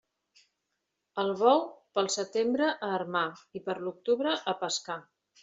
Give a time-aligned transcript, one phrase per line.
[1.23, 1.61] El bou,
[1.99, 3.25] pel setembre a armar
[3.61, 4.99] i per l'octubre a pescar.